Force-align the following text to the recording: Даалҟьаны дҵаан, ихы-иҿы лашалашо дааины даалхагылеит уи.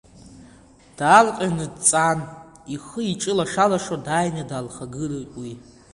Даалҟьаны 0.97 1.65
дҵаан, 1.73 2.19
ихы-иҿы 2.73 3.31
лашалашо 3.37 3.95
дааины 4.05 4.43
даалхагылеит 4.49 5.31
уи. 5.41 5.53